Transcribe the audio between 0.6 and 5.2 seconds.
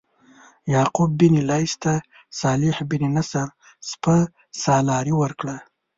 یعقوب بن لیث ته صالح بن نصر سپه سالاري